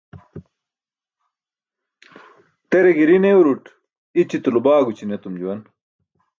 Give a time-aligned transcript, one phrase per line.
[2.69, 3.63] Tere giri neuruṭ
[4.21, 5.59] ićitulo baagući̇n etum juwan.